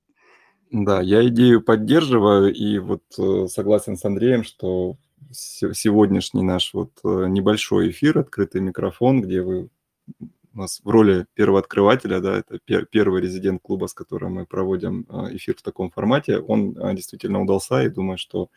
[0.74, 4.96] Да, я идею поддерживаю и вот э, согласен с Андреем, что
[5.30, 9.68] сегодняшний наш вот э, небольшой эфир, открытый микрофон, где вы
[10.54, 14.46] у нас в роли первого открывателя, да, это пер, первый резидент клуба, с которым мы
[14.46, 18.48] проводим э, эфир в таком формате, он действительно удался, и думаю, что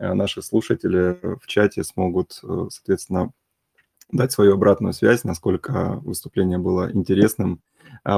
[0.00, 3.32] наши слушатели в чате смогут, соответственно,
[4.10, 7.60] дать свою обратную связь, насколько выступление было интересным,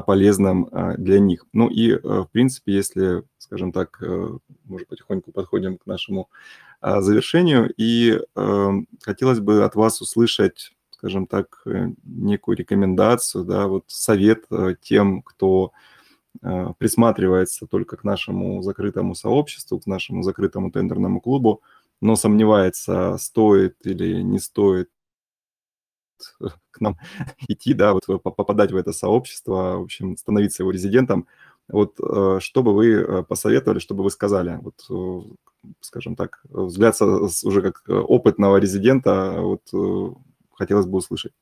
[0.06, 1.44] полезным для них.
[1.52, 6.30] Ну и, в принципе, если, скажем так, мы потихоньку подходим к нашему
[6.80, 8.20] завершению, и
[9.02, 15.22] хотелось бы от вас услышать скажем так, э, некую рекомендацию, да, вот совет э, тем,
[15.22, 15.91] кто э,
[16.78, 21.62] присматривается только к нашему закрытому сообществу, к нашему закрытому тендерному клубу,
[22.00, 24.90] но сомневается, стоит или не стоит
[26.70, 26.98] к нам
[27.48, 31.26] идти, да, вот попадать в это сообщество, в общем, становиться его резидентом.
[31.68, 34.58] Вот что бы вы посоветовали, что бы вы сказали?
[34.62, 35.28] Вот,
[35.80, 39.62] скажем так, взгляд уже как опытного резидента, вот
[40.54, 41.32] хотелось бы услышать.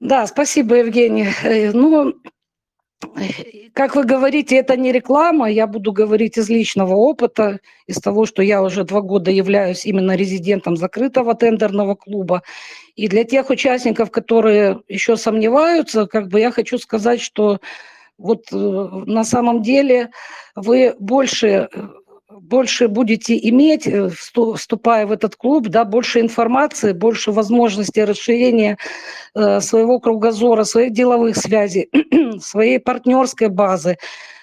[0.00, 1.28] Да, спасибо, Евгений.
[1.44, 2.14] Э, ну,
[3.72, 8.42] как вы говорите, это не реклама, я буду говорить из личного опыта, из того, что
[8.42, 12.42] я уже два года являюсь именно резидентом закрытого тендерного клуба.
[12.96, 17.60] И для тех участников, которые еще сомневаются, как бы я хочу сказать, что
[18.18, 20.10] вот э, на самом деле
[20.54, 21.88] вы больше э,
[22.40, 28.76] больше будете иметь, э, вступая в этот клуб, да, больше информации, больше возможностей расширения
[29.34, 31.88] э, своего кругозора, своих деловых связей,
[32.40, 33.96] своей партнерской базы.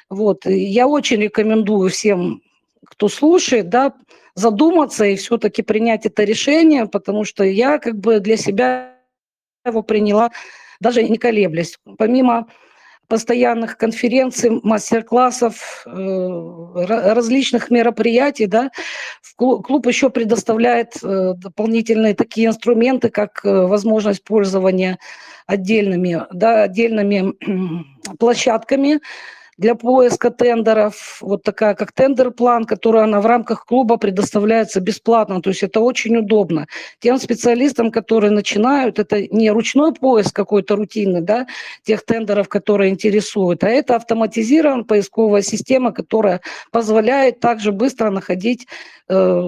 [0.10, 0.46] Вот.
[0.46, 2.42] Я очень рекомендую всем,
[2.86, 3.94] кто слушает, да,
[4.36, 8.94] задуматься и все-таки принять это решение, потому что я как бы для себя
[9.66, 10.32] его приняла,
[10.80, 11.78] даже не колеблясь.
[11.98, 12.48] Помимо
[13.08, 15.92] постоянных конференций, мастер-классов, э,
[16.76, 18.72] различных мероприятий, да,
[19.38, 24.98] клуб еще предоставляет э, дополнительные такие инструменты, как э, возможность пользования
[25.46, 27.34] отдельными, да, отдельными
[28.20, 29.00] площадками,
[29.58, 35.50] для поиска тендеров, вот такая как тендер-план, которая она в рамках клуба предоставляется бесплатно, то
[35.50, 36.68] есть это очень удобно.
[37.00, 41.48] Тем специалистам, которые начинают, это не ручной поиск какой-то рутинный, да,
[41.84, 46.42] тех тендеров, которые интересуют, а это автоматизированная поисковая система, которая
[46.72, 48.68] позволяет также быстро находить
[49.10, 49.42] э,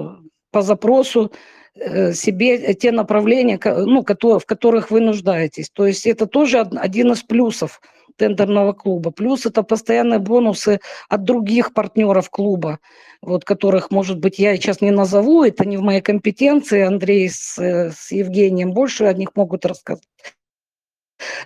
[0.50, 1.30] по запросу
[1.76, 5.70] э, себе те направления, ну, в которых вы нуждаетесь.
[5.70, 7.80] То есть это тоже один из плюсов
[8.20, 9.10] тендерного клуба.
[9.10, 12.78] Плюс это постоянные бонусы от других партнеров клуба,
[13.22, 17.58] вот которых, может быть, я сейчас не назову, это не в моей компетенции, Андрей с,
[17.58, 20.04] э, с Евгением больше о них могут рассказать.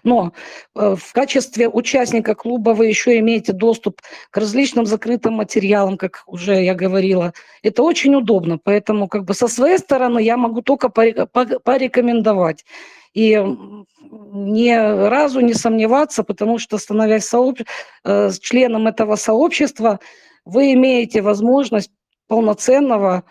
[0.02, 0.32] Но
[0.74, 6.62] э, в качестве участника клуба вы еще имеете доступ к различным закрытым материалам, как уже
[6.62, 7.32] я говорила.
[7.62, 12.64] Это очень удобно, поэтому как бы со своей стороны я могу только порекомендовать.
[13.14, 13.40] И
[14.33, 14.70] ни
[15.09, 17.61] разу не сомневаться, потому что, становясь сооб...
[18.05, 20.00] Э, членом этого сообщества,
[20.44, 21.90] вы имеете возможность
[22.29, 23.24] полноценного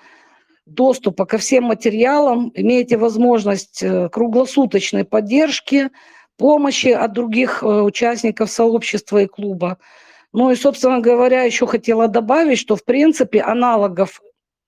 [0.65, 5.89] доступа ко всем материалам, имеете возможность э, круглосуточной поддержки,
[6.38, 9.78] помощи от других э, участников сообщества и клуба.
[10.32, 14.22] Ну и, собственно говоря, еще хотела добавить, что, в принципе, аналогов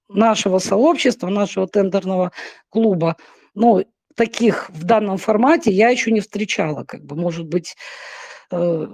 [0.09, 2.31] нашего сообщества, нашего тендерного
[2.69, 3.15] клуба,
[3.55, 3.83] ну,
[4.15, 6.83] таких в данном формате я еще не встречала.
[6.83, 7.75] Как бы, может быть,
[8.51, 8.87] э,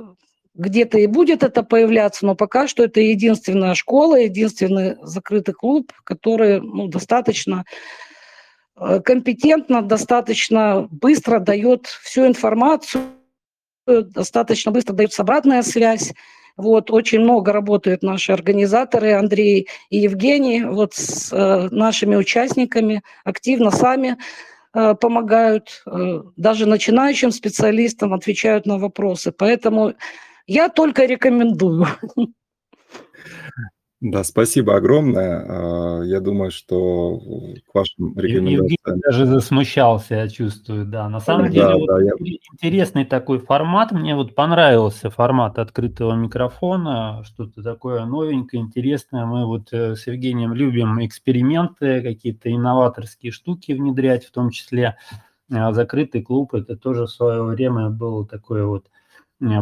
[0.54, 6.60] где-то и будет это появляться, но пока что это единственная школа, единственный закрытый клуб, который
[6.60, 7.64] ну, достаточно
[8.76, 13.04] э, компетентно, достаточно быстро дает всю информацию,
[13.88, 16.14] достаточно быстро дает обратная связь.
[16.58, 23.72] Вот, очень много работают наши организаторы, Андрей и Евгений, вот с э, нашими участниками, активно
[23.72, 24.18] сами
[24.74, 29.32] помогают, э, даже начинающим специалистам отвечают на вопросы.
[29.32, 29.94] Поэтому
[30.48, 31.88] я только рекомендую.
[34.02, 35.46] Да, спасибо огромное.
[35.48, 37.20] А, я думаю, что
[37.68, 38.64] к вашим рекомендациям...
[38.64, 41.08] Евгений даже засмущался, я чувствую, да.
[41.08, 42.38] На самом да, деле, да, вот я...
[42.52, 43.92] интересный такой формат.
[43.92, 49.28] Мне вот понравился формат открытого микрофона, что-то такое новенькое, интересное.
[49.28, 54.98] Мы вот э, с Евгением любим эксперименты, какие-то инноваторские штуки внедрять, в том числе
[55.52, 56.56] а закрытый клуб.
[56.56, 58.88] Это тоже в свое время был такой вот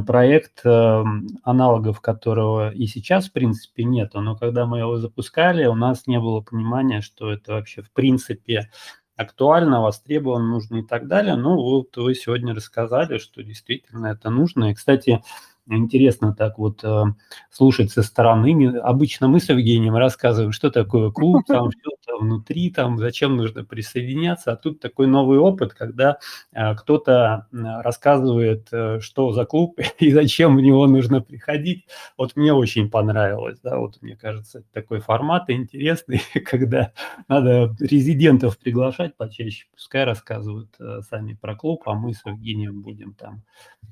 [0.06, 4.12] проект, эм, аналогов которого и сейчас, в принципе, нет.
[4.14, 8.70] Но когда мы его запускали, у нас не было понимания, что это вообще в принципе
[9.16, 11.36] актуально, востребовано, нужно и так далее.
[11.36, 14.72] Ну, вот вы сегодня рассказали, что действительно это нужно.
[14.72, 15.22] И, кстати,
[15.68, 17.04] интересно так вот э,
[17.52, 18.78] слушать со стороны.
[18.78, 21.90] Обычно мы с Евгением рассказываем, что такое клуб, там все
[22.20, 24.52] внутри, там, зачем нужно присоединяться.
[24.52, 26.18] А тут такой новый опыт, когда
[26.54, 31.86] а, кто-то рассказывает, э, что за клуб и зачем в него нужно приходить.
[32.18, 36.94] Вот мне очень понравилось, да, вот мне кажется, такой формат интересный, когда
[37.28, 43.14] надо резидентов приглашать почаще, пускай рассказывают э, сами про клуб, а мы с Евгением будем
[43.14, 43.44] там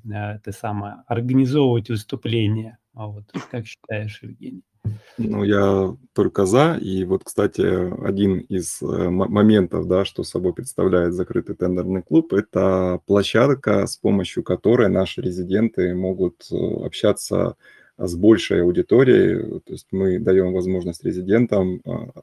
[0.04, 2.78] э, это самое организовывать выступления.
[2.94, 4.62] А вот как считаешь, Евгений?
[5.18, 6.78] Ну, я только за.
[6.80, 7.62] И вот, кстати,
[8.04, 14.42] один из э, моментов, да, что собой представляет закрытый тендерный клуб, это площадка, с помощью
[14.42, 17.56] которой наши резиденты могут э, общаться
[17.96, 19.60] с большей аудиторией.
[19.60, 22.22] То есть мы даем возможность резидентам а,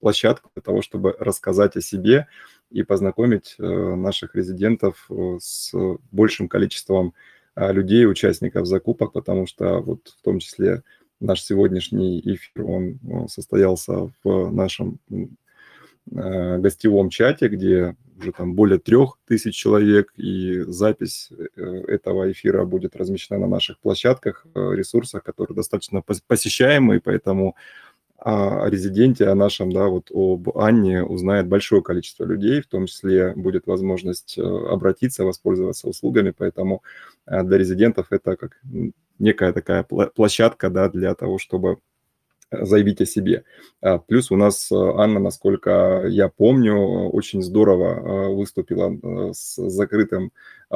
[0.00, 2.26] площадку для того, чтобы рассказать о себе
[2.70, 5.72] и познакомить э, наших резидентов с
[6.10, 7.12] большим количеством
[7.54, 10.82] а, людей, участников закупок, потому что вот в том числе
[11.20, 12.98] наш сегодняшний эфир, он
[13.28, 21.30] состоялся в нашем э, гостевом чате, где уже там более трех тысяч человек, и запись
[21.30, 27.56] э, этого эфира будет размещена на наших площадках, ресурсах, которые достаточно посещаемые, поэтому
[28.24, 33.34] о резиденте, о нашем, да, вот об Анне узнает большое количество людей, в том числе
[33.34, 36.82] будет возможность э, обратиться, воспользоваться услугами, поэтому
[37.26, 38.62] э, для резидентов это как
[39.18, 41.78] некая такая площадка, да, для того, чтобы
[42.50, 43.44] заявить о себе.
[43.80, 46.76] А, плюс у нас э, Анна, насколько я помню,
[47.08, 50.30] очень здорово выступила с закрытым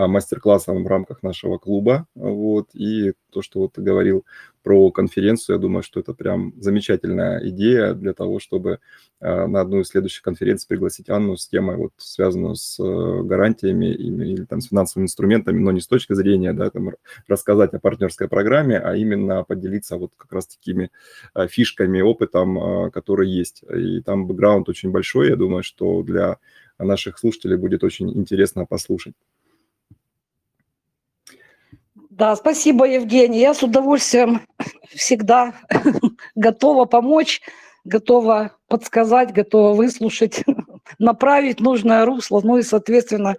[0.06, 2.06] мастер-классом в рамках нашего клуба.
[2.14, 4.24] Вот, и то, что вот ты говорил
[4.62, 5.56] про конференцию.
[5.56, 8.80] Я думаю, что это прям замечательная идея для того, чтобы
[9.20, 13.86] э, на одну из следующих конференций пригласить Анну с темой, вот, связанную с э, гарантиями
[13.86, 16.90] или там, с финансовыми инструментами, но не с точки зрения да, там,
[17.28, 20.90] рассказать о партнерской программе, а именно поделиться вот как раз такими
[21.34, 23.62] э, фишками, опытом, который есть.
[23.74, 26.36] И там бэкграунд очень большой, я думаю, что для
[26.78, 29.14] наших слушателей будет очень интересно послушать.
[32.18, 33.38] Да, спасибо, Евгений.
[33.38, 34.40] Я с удовольствием
[34.88, 35.54] всегда
[36.34, 37.40] готова помочь,
[37.84, 40.42] готова подсказать, готова выслушать,
[40.98, 43.36] направить нужное русло, ну и, соответственно,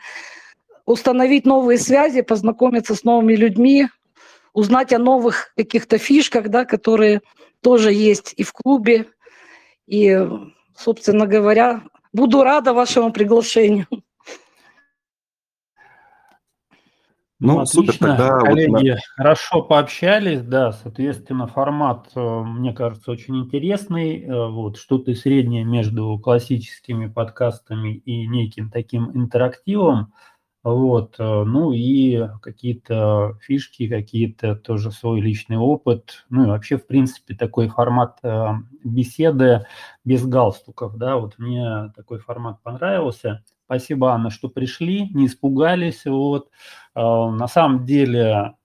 [0.85, 3.89] установить новые связи, познакомиться с новыми людьми,
[4.53, 7.19] узнать о новых каких-то фишках, да, которые
[7.61, 9.07] тоже есть и в клубе.
[9.87, 10.25] И,
[10.77, 13.87] собственно говоря, буду рада вашему приглашению.
[17.41, 17.93] Ну, Отлично.
[17.93, 18.39] супер, тогда...
[18.39, 18.99] Коллеги, вот...
[19.15, 26.19] хорошо пообщались, да, соответственно, формат, э, мне кажется, очень интересный, э, вот, что-то среднее между
[26.19, 30.13] классическими подкастами и неким таким интерактивом,
[30.63, 36.85] вот, э, ну и какие-то фишки, какие-то тоже свой личный опыт, ну и вообще, в
[36.85, 38.19] принципе, такой формат
[38.83, 39.65] беседы
[40.03, 46.05] без галстуков, да, вот мне такой формат понравился, Спасибо, Анна, что пришли, не испугались.
[46.05, 46.49] Вот.
[46.95, 48.55] А, на самом деле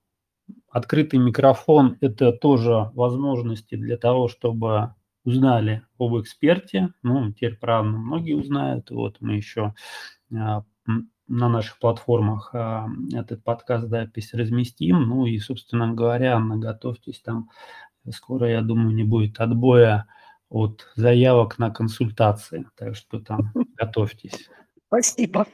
[0.71, 6.95] открытый микрофон– это тоже возможности для того, чтобы узнали об эксперте.
[7.03, 8.91] Ну, теперь, правда, многие узнают.
[8.91, 9.75] Вот мы еще
[10.35, 10.65] а,
[11.29, 15.03] на наших платформах а, этот подкаст запись разместим.
[15.03, 17.51] Ну и, собственно говоря, Анна, готовьтесь там.
[18.09, 20.07] Скоро, я думаю, не будет отбоя
[20.49, 22.67] от заявок на консультации.
[22.75, 24.49] Так что там готовьтесь.
[24.89, 25.47] Спасибо.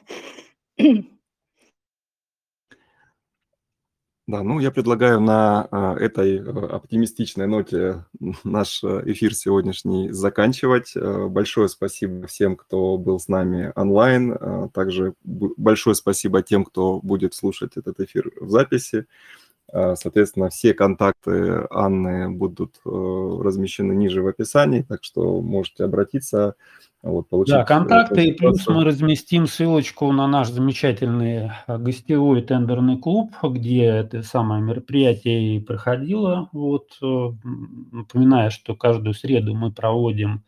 [4.31, 8.05] Да, ну я предлагаю на а, этой э, оптимистичной ноте
[8.45, 10.93] наш э, эфир сегодняшний заканчивать.
[10.95, 14.69] Э, большое спасибо всем, кто был с нами онлайн.
[14.73, 19.05] Также большое спасибо тем, кто будет слушать этот эфир в записи.
[19.71, 26.55] Соответственно, все контакты Анны будут размещены ниже в описании, так что можете обратиться
[27.03, 32.99] вот, получить да, контакты, и плюс мы разместим ссылочку на наш замечательный э, гостевой тендерный
[32.99, 36.49] клуб, где это самое мероприятие и проходило.
[36.51, 37.31] Вот, э,
[37.91, 40.43] напоминаю, что каждую среду мы проводим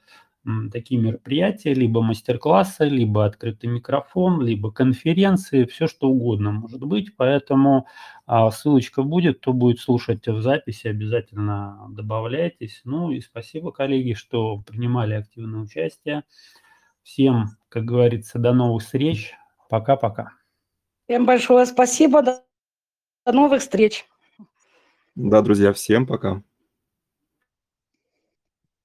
[0.72, 7.16] такие мероприятия, либо мастер-классы, либо открытый микрофон, либо конференции, все что угодно может быть.
[7.16, 7.88] Поэтому
[8.26, 12.82] а, ссылочка будет, кто будет слушать в записи, обязательно добавляйтесь.
[12.84, 16.24] Ну и спасибо, коллеги, что принимали активное участие.
[17.04, 19.34] Всем, как говорится, до новых встреч.
[19.70, 20.32] Пока-пока.
[21.06, 22.22] Всем большое спасибо.
[22.22, 22.44] До
[23.32, 24.06] новых встреч.
[25.16, 26.44] Да, друзья, всем пока.